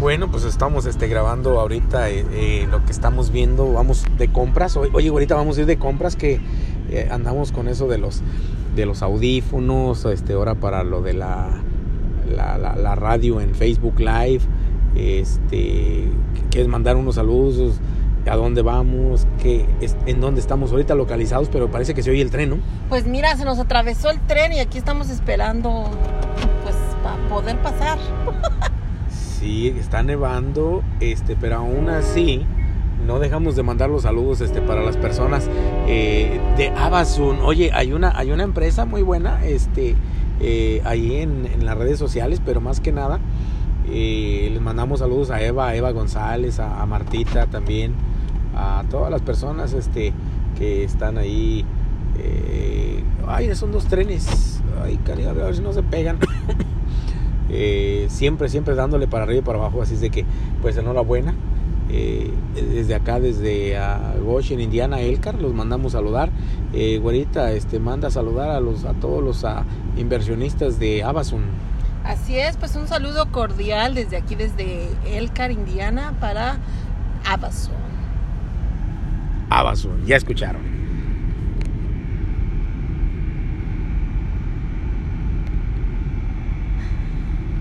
[0.00, 3.72] Bueno, pues estamos este, grabando ahorita eh, eh, lo que estamos viendo.
[3.72, 4.76] Vamos de compras.
[4.76, 6.40] Oye, ahorita vamos a ir de compras que
[6.88, 8.22] eh, andamos con eso de los
[8.76, 10.04] de los audífonos.
[10.04, 11.48] Este, ahora para lo de la,
[12.30, 14.42] la, la, radio en Facebook Live.
[14.94, 16.04] Este,
[16.52, 17.80] quieres mandar unos saludos.
[18.30, 19.26] ¿A dónde vamos?
[19.42, 19.66] ¿Qué,
[20.06, 21.48] ¿En dónde estamos ahorita localizados?
[21.48, 22.58] Pero parece que se oye el tren, ¿no?
[22.88, 25.90] Pues mira, se nos atravesó el tren y aquí estamos esperando,
[26.62, 27.98] pues, para poder pasar.
[29.38, 32.44] Sí, está nevando, este, pero aún así
[33.06, 35.48] no dejamos de mandar los saludos este, para las personas
[35.86, 37.38] eh, de Abasun.
[37.42, 39.94] Oye, hay una, hay una empresa muy buena este,
[40.40, 43.20] eh, ahí en, las redes sociales, pero más que nada
[43.88, 47.94] eh, les mandamos saludos a Eva, a Eva González, a, Martita también,
[48.56, 50.12] a todas las personas este,
[50.58, 51.64] que están ahí.
[53.28, 54.60] ay, son dos trenes.
[54.82, 56.18] Ay, cariño, a ver si no se pegan.
[58.08, 60.24] Siempre, siempre dándole para arriba y para abajo, así es de que,
[60.60, 61.34] pues enhorabuena.
[61.90, 66.30] Eh, desde acá, desde uh, Goshen, Indiana, Elcar, los mandamos saludar.
[66.72, 69.44] Eh, güerita, este, manda a saludar a, los, a todos los
[69.96, 71.42] inversionistas de Amazon.
[72.04, 76.58] Así es, pues un saludo cordial desde aquí, desde Elcar, Indiana, para
[77.24, 77.74] Amazon.
[79.50, 80.77] Amazon, ya escucharon.